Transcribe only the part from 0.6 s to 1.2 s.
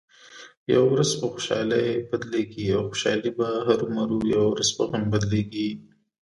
یوه ورځ